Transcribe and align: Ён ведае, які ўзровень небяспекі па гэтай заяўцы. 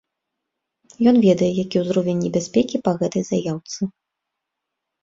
Ён 1.11 1.15
ведае, 1.25 1.51
які 1.63 1.77
ўзровень 1.83 2.23
небяспекі 2.27 2.77
па 2.89 2.95
гэтай 3.05 3.23
заяўцы. 3.33 3.81